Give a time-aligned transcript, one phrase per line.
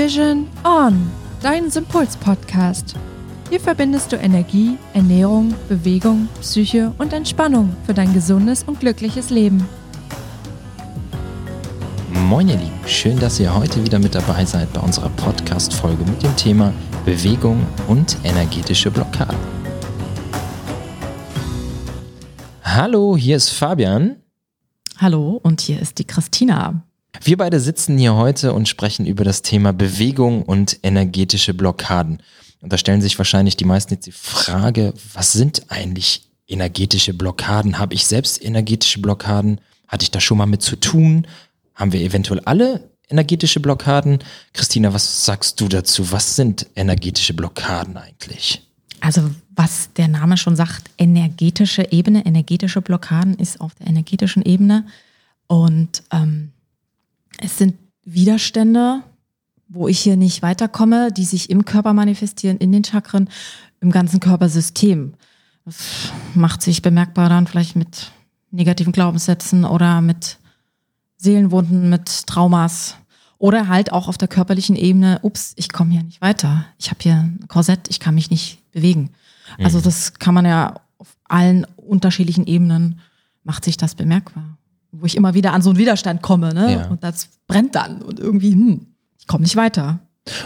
[0.00, 1.10] Vision On,
[1.42, 2.94] dein Sympuls-Podcast.
[3.50, 9.68] Hier verbindest du Energie, Ernährung, Bewegung, Psyche und Entspannung für dein gesundes und glückliches Leben.
[12.12, 16.22] Moin ihr Lieben, schön, dass ihr heute wieder mit dabei seid bei unserer Podcast-Folge mit
[16.22, 16.72] dem Thema
[17.04, 19.36] Bewegung und energetische Blockaden.
[22.62, 24.22] Hallo, hier ist Fabian.
[24.98, 26.87] Hallo und hier ist die Christina.
[27.22, 32.22] Wir beide sitzen hier heute und sprechen über das Thema Bewegung und energetische Blockaden.
[32.60, 37.78] Und da stellen sich wahrscheinlich die meisten jetzt die Frage, was sind eigentlich energetische Blockaden?
[37.78, 39.60] Habe ich selbst energetische Blockaden?
[39.86, 41.26] Hatte ich da schon mal mit zu tun?
[41.74, 44.18] Haben wir eventuell alle energetische Blockaden?
[44.52, 46.10] Christina, was sagst du dazu?
[46.10, 48.62] Was sind energetische Blockaden eigentlich?
[49.00, 54.86] Also was der Name schon sagt, energetische Ebene, energetische Blockaden ist auf der energetischen Ebene.
[55.46, 56.52] Und ähm,
[57.38, 59.02] es sind Widerstände,
[59.68, 63.28] wo ich hier nicht weiterkomme, die sich im Körper manifestieren, in den Chakren,
[63.80, 65.14] im ganzen Körpersystem.
[65.64, 68.10] Das macht sich bemerkbar dann vielleicht mit
[68.50, 70.38] negativen Glaubenssätzen oder mit
[71.18, 72.96] Seelenwunden, mit Traumas
[73.36, 76.64] oder halt auch auf der körperlichen Ebene, ups, ich komme hier nicht weiter.
[76.78, 79.10] Ich habe hier ein Korsett, ich kann mich nicht bewegen.
[79.58, 79.82] Also mhm.
[79.82, 83.00] das kann man ja auf allen unterschiedlichen Ebenen
[83.44, 84.58] macht sich das bemerkbar
[84.92, 86.72] wo ich immer wieder an so einen Widerstand komme, ne?
[86.72, 86.88] Ja.
[86.88, 88.86] Und das brennt dann und irgendwie, hm,
[89.18, 90.00] ich komme nicht weiter.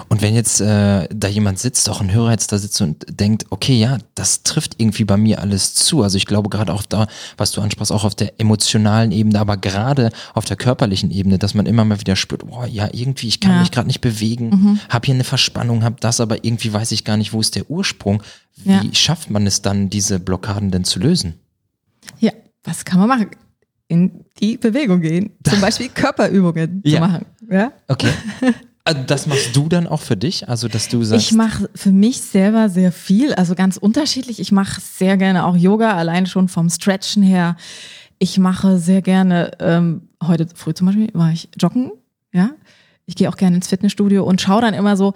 [0.08, 3.46] Und wenn jetzt äh, da jemand sitzt, auch ein Hörer jetzt da sitzt und denkt,
[3.50, 6.02] okay, ja, das trifft irgendwie bei mir alles zu.
[6.02, 9.56] Also ich glaube gerade auch da, was du ansprachst, auch auf der emotionalen Ebene, aber
[9.56, 13.40] gerade auf der körperlichen Ebene, dass man immer mal wieder spürt, boah, ja, irgendwie, ich
[13.40, 13.60] kann ja.
[13.60, 14.80] mich gerade nicht bewegen, mhm.
[14.88, 17.70] habe hier eine Verspannung, habe das, aber irgendwie weiß ich gar nicht, wo ist der
[17.70, 18.22] Ursprung.
[18.56, 18.82] Wie ja.
[18.92, 21.34] schafft man es dann, diese Blockaden denn zu lösen?
[22.18, 22.32] Ja,
[22.64, 23.30] was kann man machen?
[23.92, 25.32] In die Bewegung gehen.
[25.44, 26.94] Zum Beispiel Körperübungen ja.
[26.94, 27.26] zu machen.
[27.50, 27.72] Ja?
[27.88, 28.08] Okay.
[28.84, 30.48] Also das machst du dann auch für dich?
[30.48, 31.26] Also, dass du sagst.
[31.26, 34.40] Ich mache für mich selber sehr viel, also ganz unterschiedlich.
[34.40, 37.56] Ich mache sehr gerne auch Yoga, allein schon vom Stretchen her.
[38.18, 41.92] Ich mache sehr gerne, ähm, heute früh zum Beispiel war ich joggen,
[42.32, 42.50] ja.
[43.04, 45.12] Ich gehe auch gerne ins Fitnessstudio und schaue dann immer so,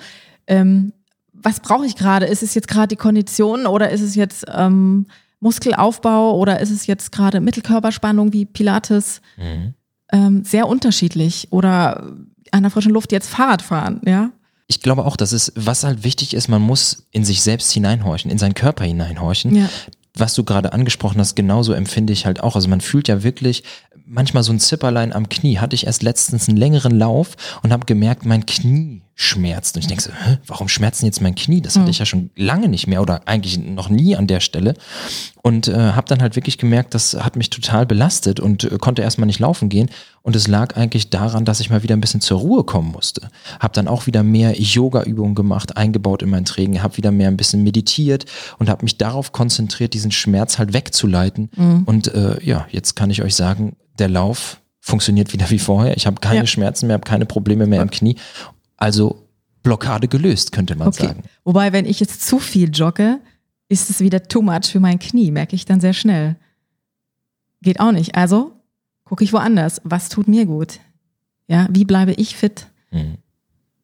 [0.49, 0.93] ähm,
[1.33, 2.27] was brauche ich gerade?
[2.27, 5.07] Ist es jetzt gerade die Kondition oder ist es jetzt ähm,
[5.41, 9.21] Muskelaufbau oder ist es jetzt gerade Mittelkörperspannung wie Pilates?
[9.37, 9.75] Mhm.
[10.13, 11.49] Ähm, sehr unterschiedlich.
[11.51, 12.13] Oder
[12.53, 14.31] an der frischen Luft jetzt Fahrrad fahren, ja?
[14.69, 18.31] Ich glaube auch, dass es, was halt wichtig ist, man muss in sich selbst hineinhorchen,
[18.31, 19.55] in seinen Körper hineinhorchen.
[19.55, 19.69] Ja.
[20.15, 22.57] Was du gerade angesprochen hast, genauso empfinde ich halt auch.
[22.57, 23.63] Also man fühlt ja wirklich
[24.07, 25.59] manchmal so ein Zipperlein am Knie.
[25.59, 29.75] Hatte ich erst letztens einen längeren Lauf und habe gemerkt, mein Knie schmerzt.
[29.75, 31.63] Und ich denke so, Hä, warum schmerzt denn jetzt mein Knie?
[31.63, 31.91] Das hatte mhm.
[31.91, 34.75] ich ja schon lange nicht mehr oder eigentlich noch nie an der Stelle.
[35.41, 39.01] Und äh, habe dann halt wirklich gemerkt, das hat mich total belastet und äh, konnte
[39.01, 39.89] erstmal nicht laufen gehen.
[40.21, 43.31] Und es lag eigentlich daran, dass ich mal wieder ein bisschen zur Ruhe kommen musste.
[43.59, 47.39] Habe dann auch wieder mehr Yoga-Übungen gemacht, eingebaut in mein Training, habe wieder mehr ein
[47.39, 48.27] bisschen meditiert
[48.59, 51.49] und habe mich darauf konzentriert, diesen Schmerz halt wegzuleiten.
[51.57, 51.85] Mhm.
[51.87, 55.97] Und äh, ja, jetzt kann ich euch sagen, der Lauf funktioniert wieder wie vorher.
[55.97, 56.47] Ich habe keine ja.
[56.47, 58.17] Schmerzen mehr, habe keine Probleme mehr im Knie
[58.77, 59.29] also
[59.63, 61.07] Blockade gelöst, könnte man okay.
[61.07, 61.23] sagen.
[61.45, 63.21] Wobei, wenn ich jetzt zu viel jogge,
[63.69, 66.37] ist es wieder too much für mein Knie, merke ich dann sehr schnell.
[67.63, 68.15] Geht auch nicht.
[68.15, 68.53] Also
[69.05, 69.81] gucke ich woanders.
[69.85, 70.81] Was tut mir gut?
[71.49, 72.69] Ja, wie bleibe ich fit?
[72.91, 73.19] Mhm.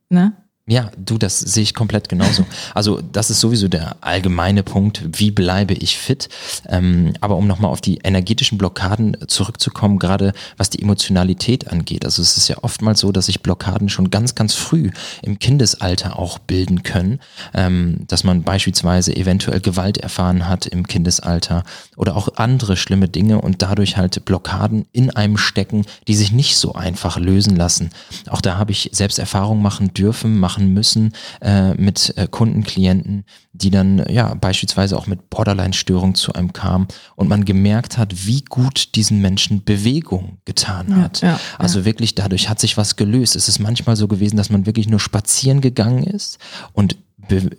[0.09, 0.37] Ne?
[0.69, 2.47] Ja, du, das sehe ich komplett genauso.
[2.73, 6.29] Also das ist sowieso der allgemeine Punkt, wie bleibe ich fit.
[6.69, 12.05] Ähm, aber um nochmal auf die energetischen Blockaden zurückzukommen, gerade was die Emotionalität angeht.
[12.05, 14.93] Also es ist ja oftmals so, dass sich Blockaden schon ganz, ganz früh
[15.23, 17.19] im Kindesalter auch bilden können.
[17.55, 21.65] Ähm, dass man beispielsweise eventuell Gewalt erfahren hat im Kindesalter
[21.97, 26.57] oder auch andere schlimme Dinge und dadurch halt Blockaden in einem stecken, die sich nicht
[26.57, 27.91] so einfach lösen lassen.
[28.31, 33.25] Auch da habe ich selbst Erfahrung machen dürfen, machen müssen äh, mit äh, Kunden, Klienten,
[33.53, 38.43] die dann ja beispielsweise auch mit Borderline-Störung zu einem kamen und man gemerkt hat, wie
[38.43, 41.23] gut diesen Menschen Bewegung getan hat.
[41.23, 41.85] Ja, also ja.
[41.87, 43.35] wirklich dadurch hat sich was gelöst.
[43.35, 46.39] Es ist manchmal so gewesen, dass man wirklich nur spazieren gegangen ist
[46.73, 46.97] und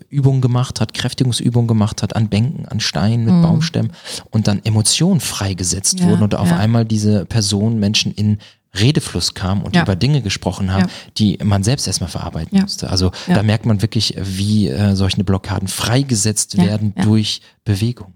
[0.10, 3.42] Übungen gemacht hat, Kräftigungsübungen gemacht hat an Bänken, an Steinen mit mhm.
[3.42, 3.92] Baumstämmen
[4.30, 8.38] und dann Emotionen freigesetzt wurden und auf einmal diese Person Menschen in
[8.76, 9.84] Redefluss kam und ja.
[9.84, 11.12] über Dinge gesprochen haben, ja.
[11.18, 12.64] die man selbst erstmal verarbeiten ja.
[12.64, 12.90] musste.
[12.90, 18.14] Also da merkt man wirklich, wie äh, solche Blockaden freigesetzt werden durch Bewegung.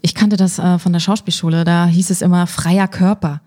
[0.00, 3.42] Ich kannte das äh, von der Schauspielschule, da hieß es immer freier Körper.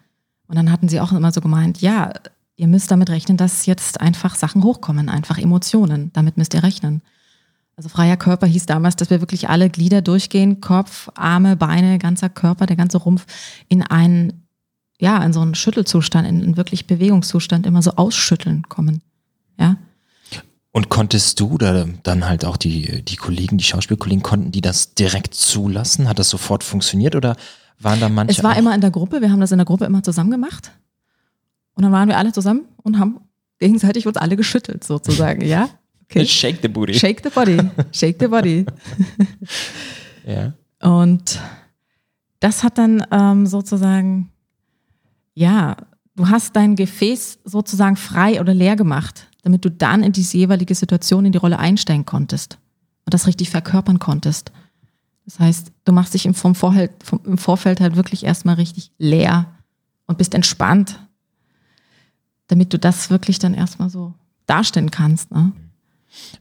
[0.47, 2.13] Und dann hatten sie auch immer so gemeint, ja,
[2.55, 6.11] ihr müsst damit rechnen, dass jetzt einfach Sachen hochkommen, einfach Emotionen.
[6.13, 7.01] Damit müsst ihr rechnen.
[7.75, 12.29] Also freier Körper hieß damals, dass wir wirklich alle Glieder durchgehen, Kopf, Arme, Beine, ganzer
[12.29, 13.25] Körper, der ganze Rumpf
[13.67, 14.42] in einen
[15.03, 19.01] ja, in so einen Schüttelzustand, in einen wirklich Bewegungszustand immer so ausschütteln kommen.
[19.59, 19.75] Ja.
[20.71, 24.94] Und konntest du oder dann halt auch die, die Kollegen, die Schauspielkollegen, konnten die das
[24.94, 26.07] direkt zulassen?
[26.07, 27.35] Hat das sofort funktioniert oder
[27.79, 28.31] waren da manche?
[28.31, 30.71] Es war immer in der Gruppe, wir haben das in der Gruppe immer zusammen gemacht.
[31.73, 33.19] Und dann waren wir alle zusammen und haben
[33.59, 35.67] gegenseitig uns alle geschüttelt, sozusagen, ja?
[36.05, 36.25] Okay.
[36.25, 36.94] Shake the booty.
[36.94, 37.57] Shake the body,
[37.91, 38.65] shake the body.
[40.25, 40.53] Ja.
[40.79, 41.41] Und
[42.39, 44.29] das hat dann ähm, sozusagen,
[45.33, 45.77] ja,
[46.15, 50.75] du hast dein Gefäß sozusagen frei oder leer gemacht, damit du dann in diese jeweilige
[50.75, 52.57] Situation, in die Rolle einsteigen konntest
[53.06, 54.51] und das richtig verkörpern konntest.
[55.25, 58.91] Das heißt, du machst dich im, vom Vorfeld, vom, im Vorfeld halt wirklich erstmal richtig
[58.97, 59.53] leer
[60.06, 61.00] und bist entspannt,
[62.47, 64.13] damit du das wirklich dann erstmal so
[64.45, 65.31] darstellen kannst.
[65.31, 65.53] Ne?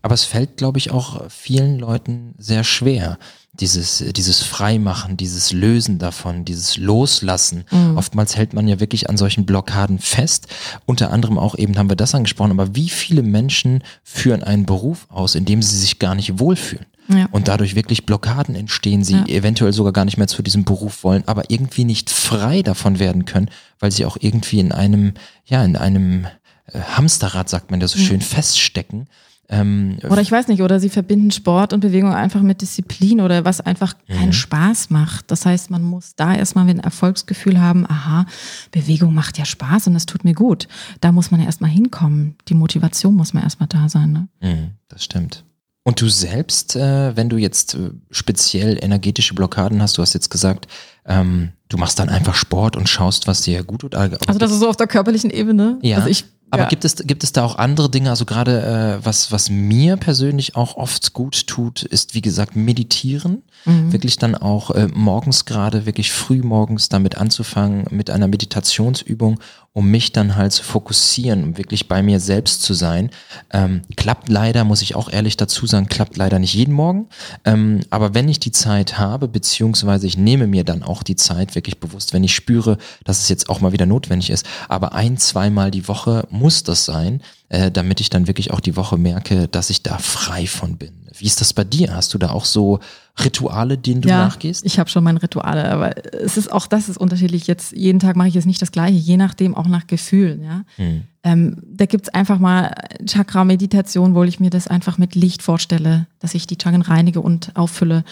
[0.03, 3.19] Aber es fällt, glaube ich, auch vielen Leuten sehr schwer.
[3.55, 7.65] Dieses, dieses Freimachen, dieses Lösen davon, dieses Loslassen.
[7.71, 7.99] Mhm.
[7.99, 10.47] Oftmals hält man ja wirklich an solchen Blockaden fest.
[10.87, 12.53] Unter anderem auch eben haben wir das angesprochen.
[12.53, 16.87] Aber wie viele Menschen führen einen Beruf aus, in dem sie sich gar nicht wohlfühlen?
[17.09, 17.27] Ja.
[17.31, 19.27] Und dadurch wirklich Blockaden entstehen, sie Ja.
[19.27, 23.27] eventuell sogar gar nicht mehr zu diesem Beruf wollen, aber irgendwie nicht frei davon werden
[23.27, 25.13] können, weil sie auch irgendwie in einem,
[25.45, 26.27] ja, in einem
[26.73, 29.09] äh, Hamsterrad, sagt man ja so schön, feststecken.
[29.53, 33.45] Ähm, Oder ich weiß nicht, oder sie verbinden Sport und Bewegung einfach mit Disziplin oder
[33.45, 35.31] was einfach keinen Spaß macht.
[35.31, 38.25] Das heißt, man muss da erstmal ein Erfolgsgefühl haben, aha,
[38.71, 40.69] Bewegung macht ja Spaß und es tut mir gut.
[41.03, 42.37] Da muss man ja erstmal hinkommen.
[42.49, 44.13] Die Motivation muss man erstmal da sein.
[44.13, 44.29] Ne?
[44.41, 45.45] Mhm, das stimmt.
[45.85, 50.31] Und du selbst, äh, wenn du jetzt äh, speziell energetische Blockaden hast, du hast jetzt
[50.31, 50.67] gesagt,
[51.05, 53.95] ähm, du machst dann einfach Sport und schaust, was dir gut tut.
[53.97, 55.79] Also das ist so auf der körperlichen Ebene.
[55.83, 56.69] Ja, Also ich, aber ja.
[56.69, 58.11] gibt es gibt es da auch andere Dinge?
[58.11, 63.43] Also gerade äh, was was mir persönlich auch oft gut tut, ist wie gesagt meditieren.
[63.65, 63.91] Mhm.
[63.91, 69.41] Wirklich dann auch äh, morgens gerade wirklich früh morgens damit anzufangen mit einer Meditationsübung,
[69.75, 73.11] um mich dann halt zu fokussieren, um wirklich bei mir selbst zu sein.
[73.53, 77.09] Ähm, klappt leider, muss ich auch ehrlich dazu sagen, klappt leider nicht jeden Morgen.
[77.45, 81.55] Ähm, aber wenn ich die Zeit habe, beziehungsweise ich nehme mir dann auch die Zeit
[81.55, 85.17] wirklich bewusst, wenn ich spüre, dass es jetzt auch mal wieder notwendig ist, aber ein,
[85.17, 89.49] zweimal die Woche muss das sein, äh, damit ich dann wirklich auch die Woche merke,
[89.49, 91.02] dass ich da frei von bin.
[91.19, 91.95] Wie ist das bei dir?
[91.95, 92.81] Hast du da auch so
[93.23, 94.65] Rituale, denen du ja, nachgehst?
[94.65, 97.47] Ich habe schon meine Rituale, aber es ist auch das ist unterschiedlich.
[97.47, 100.43] Jetzt jeden Tag mache ich jetzt nicht das gleiche, je nachdem auch nach Gefühlen.
[100.43, 101.03] Ja, Hm.
[101.23, 102.75] ähm, da gibt's einfach mal
[103.05, 107.55] Chakra-Meditation, wo ich mir das einfach mit Licht vorstelle, dass ich die Chakren reinige und
[107.57, 108.05] auffülle.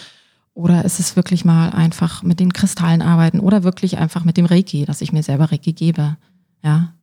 [0.53, 4.45] Oder es ist wirklich mal einfach mit den Kristallen arbeiten oder wirklich einfach mit dem
[4.45, 6.17] Reiki, dass ich mir selber Reiki gebe.
[6.63, 6.93] Ja.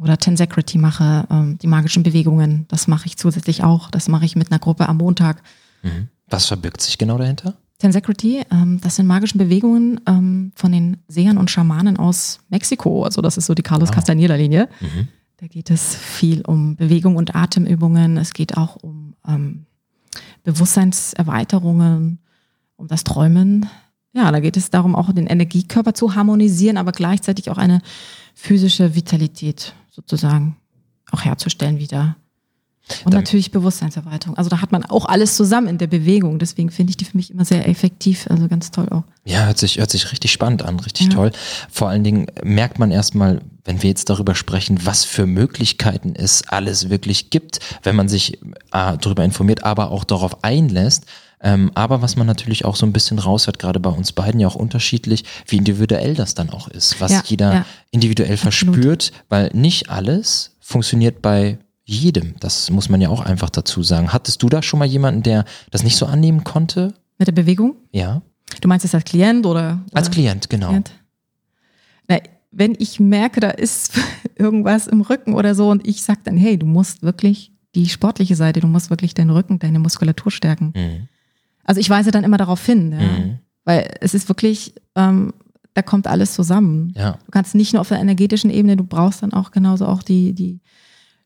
[0.00, 3.90] Oder Tensecrity mache, ähm, die magischen Bewegungen, das mache ich zusätzlich auch.
[3.90, 5.42] Das mache ich mit einer Gruppe am Montag.
[5.82, 6.08] Mhm.
[6.28, 7.54] Was verbirgt sich genau dahinter?
[7.78, 13.04] Tensecrity, ähm, das sind magische Bewegungen ähm, von den Sehern und Schamanen aus Mexiko.
[13.04, 13.96] Also das ist so die Carlos Wow.
[13.96, 14.68] Castaneda-Linie.
[14.80, 15.08] Mhm.
[15.36, 18.16] Da geht es viel um Bewegung und Atemübungen.
[18.16, 19.66] Es geht auch um ähm,
[20.42, 22.18] Bewusstseinserweiterungen,
[22.76, 23.68] um das Träumen.
[24.18, 27.80] Ja, da geht es darum, auch den Energiekörper zu harmonisieren, aber gleichzeitig auch eine
[28.34, 30.56] physische Vitalität sozusagen
[31.12, 32.16] auch herzustellen wieder.
[33.04, 34.36] Und Dann- natürlich Bewusstseinserweiterung.
[34.38, 36.38] Also da hat man auch alles zusammen in der Bewegung.
[36.38, 38.26] Deswegen finde ich die für mich immer sehr effektiv.
[38.30, 39.02] Also ganz toll auch.
[39.24, 41.12] Ja, hört sich, hört sich richtig spannend an, richtig Ja.
[41.12, 41.30] toll.
[41.70, 46.48] Vor allen Dingen merkt man erstmal, wenn wir jetzt darüber sprechen, was für Möglichkeiten es
[46.48, 51.04] alles wirklich gibt, wenn man sich äh, darüber informiert, aber auch darauf einlässt.
[51.40, 54.48] Ähm, aber was man natürlich auch so ein bisschen raushört, gerade bei uns beiden ja
[54.48, 57.66] auch unterschiedlich, wie individuell das dann auch ist, was Ja, jeder ja.
[57.90, 58.74] individuell Absolut.
[58.74, 62.34] verspürt, weil nicht alles funktioniert bei jedem.
[62.40, 64.12] Das muss man ja auch einfach dazu sagen.
[64.12, 66.92] Hattest du da schon mal jemanden, der das nicht so annehmen konnte?
[67.18, 67.76] Mit der Bewegung?
[67.92, 68.20] Ja.
[68.60, 69.80] Du meinst jetzt als Klient oder?
[69.92, 70.14] Als oder?
[70.14, 70.68] Klient, genau.
[70.68, 70.90] Klient?
[72.08, 72.18] Na,
[72.50, 73.92] wenn ich merke, da ist
[74.36, 78.36] irgendwas im Rücken oder so und ich sage dann, hey, du musst wirklich die sportliche
[78.36, 80.72] Seite, du musst wirklich deinen Rücken, deine Muskulatur stärken.
[80.74, 81.08] Mhm.
[81.68, 82.98] Also ich weise dann immer darauf hin, ja?
[82.98, 83.38] Mhm.
[83.66, 85.34] weil es ist wirklich, ähm,
[85.74, 86.94] da kommt alles zusammen.
[86.96, 87.18] Ja.
[87.26, 90.32] Du kannst nicht nur auf der energetischen Ebene, du brauchst dann auch genauso auch die,
[90.32, 90.60] die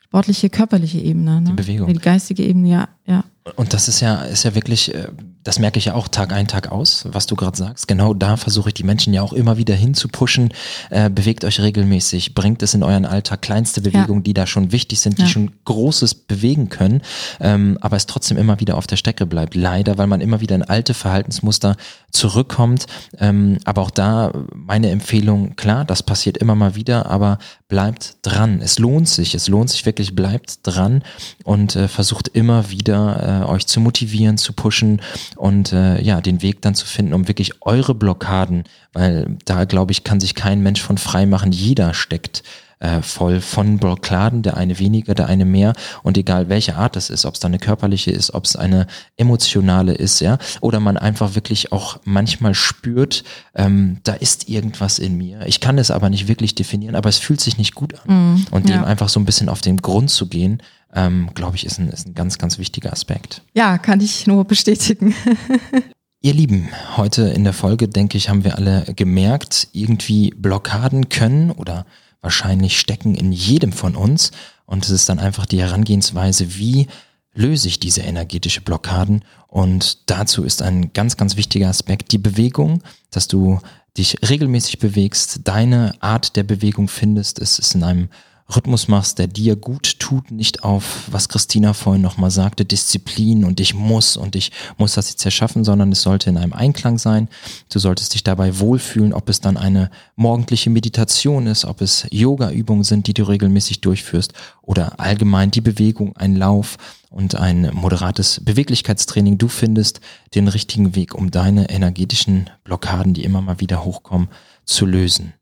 [0.01, 1.43] sportliche, körperliche Ebene.
[1.43, 1.51] Ne?
[1.51, 1.93] Die Bewegung.
[1.93, 3.23] Die geistige Ebene, ja, ja.
[3.55, 5.07] Und das ist ja, ist ja wirklich, äh,
[5.45, 7.89] das merke ich ja auch Tag ein, Tag aus, was du gerade sagst.
[7.89, 10.53] Genau da versuche ich die Menschen ja auch immer wieder hinzupushen.
[10.91, 15.01] Äh, bewegt euch regelmäßig, bringt es in euren Alltag, kleinste Bewegungen, die da schon wichtig
[15.01, 15.29] sind, die Ja.
[15.29, 17.03] schon Großes bewegen können,
[17.41, 19.55] ähm, aber es trotzdem immer wieder auf der Strecke bleibt.
[19.55, 21.77] Leider, weil man immer wieder in alte Verhaltensmuster
[22.11, 22.87] zurückkommt.
[23.19, 27.39] Ähm, aber auch da meine Empfehlung, klar, das passiert immer mal wieder, aber
[27.73, 28.61] bleibt dran.
[28.61, 31.03] Es lohnt sich, es lohnt sich wirklich, bleibt dran
[31.43, 35.01] und äh, versucht immer wieder äh, euch zu motivieren, zu pushen
[35.37, 39.93] und äh, ja, den Weg dann zu finden, um wirklich eure Blockaden, weil da glaube
[39.93, 41.51] ich, kann sich kein Mensch von frei machen.
[41.51, 42.43] Jeder steckt
[42.83, 45.73] äh, voll von Blockaden, der eine weniger, der eine mehr
[46.03, 48.89] und egal welche Art es ist, ob es da eine körperliche ist, ob es eine
[49.17, 53.23] emotionale ist, ja, oder man einfach wirklich auch manchmal spürt,
[53.55, 55.47] ähm, da ist irgendwas in mir.
[55.47, 58.35] Ich kann es aber nicht wirklich definieren, aber es fühlt sich nicht gut an.
[58.35, 58.85] Mm, und dem ja.
[58.85, 60.61] einfach so ein bisschen auf den Grund zu gehen,
[60.93, 63.43] ähm, glaube ich, ist ein, ist ein ganz, ganz wichtiger Aspekt.
[63.55, 65.15] Ja, kann ich nur bestätigen.
[66.25, 71.51] Ihr Lieben, heute in der Folge, denke ich, haben wir alle gemerkt, irgendwie Blockaden können
[71.51, 71.87] oder
[72.23, 74.31] wahrscheinlich stecken in jedem von uns.
[74.65, 76.87] Und es ist dann einfach die Herangehensweise, wie
[77.35, 79.25] löse ich diese energetische Blockaden.
[79.49, 83.61] Und dazu ist ein ganz, ganz wichtiger Aspekt die Bewegung, dass du
[83.99, 87.39] dich regelmäßig bewegst, deine Art der Bewegung findest.
[87.39, 88.09] Es ist in einem
[88.55, 93.61] Rhythmus machst, der dir gut tut, nicht auf, was Christina vorhin nochmal sagte, Disziplin und
[93.61, 97.29] ich muss und ich muss das jetzt erschaffen, sondern es sollte in einem Einklang sein.
[97.71, 102.85] Du solltest dich dabei wohlfühlen, ob es dann eine morgendliche Meditation ist, ob es Yoga-Übungen
[102.85, 106.77] sind, die du regelmäßig durchführst oder allgemein die Bewegung, ein Lauf
[107.11, 109.39] und ein moderates Beweglichkeitstraining.
[109.39, 110.01] Du findest
[110.35, 114.29] den richtigen Weg, um deine energetischen Blockaden, die immer mal wieder hochkommen,
[114.65, 115.35] zu lösen.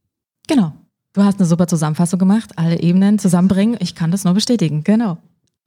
[0.49, 0.73] Genau.
[1.12, 3.76] Du hast eine super Zusammenfassung gemacht, alle Ebenen zusammenbringen.
[3.81, 5.19] Ich kann das nur bestätigen, genau.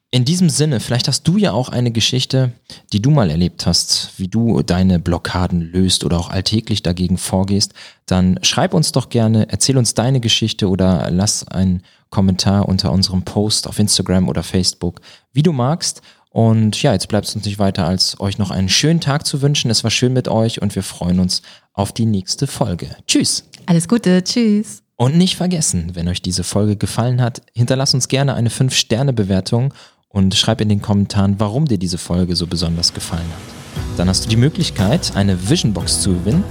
[0.09, 2.51] In diesem Sinne, vielleicht hast du ja auch eine Geschichte,
[2.93, 7.73] die du mal erlebt hast, wie du deine Blockaden löst oder auch alltäglich dagegen vorgehst,
[8.05, 11.81] dann schreib uns doch gerne, erzähl uns deine Geschichte oder lass einen
[12.11, 15.01] Kommentar unter unserem Post auf Instagram oder Facebook,
[15.33, 16.03] wie du magst.
[16.29, 19.41] Und ja, jetzt bleibt es uns nicht weiter, als euch noch einen schönen Tag zu
[19.41, 19.71] wünschen.
[19.71, 21.41] Es war schön mit euch und wir freuen uns
[21.73, 22.95] auf die nächste Folge.
[23.07, 23.45] Tschüss.
[23.65, 24.23] Alles Gute.
[24.23, 24.82] Tschüss.
[24.95, 29.73] Und nicht vergessen, wenn euch diese Folge gefallen hat, hinterlass uns gerne eine 5-Sterne-Bewertung
[30.07, 33.97] und schreib in den Kommentaren, warum dir diese Folge so besonders gefallen hat.
[33.97, 36.43] Dann hast du die Möglichkeit, eine Vision Box zu gewinnen.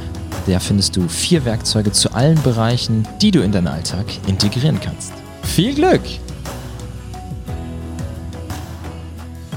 [0.49, 5.13] Der findest du vier Werkzeuge zu allen Bereichen, die du in deinen Alltag integrieren kannst.
[5.45, 6.03] Viel Glück!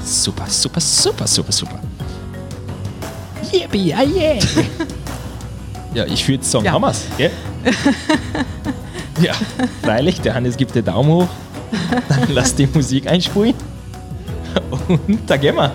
[0.04, 1.80] Super, super, super, super, super.
[3.52, 4.40] Yippie, yeah!
[5.96, 6.74] ja, ich würde sagen, ja.
[6.74, 7.32] Hammers, gell?
[9.22, 9.34] Ja,
[9.82, 11.28] freilich, der Hannes gibt den Daumen hoch.
[12.10, 13.54] Dann lass die Musik einspulen.
[14.88, 15.72] Und da gehen wir.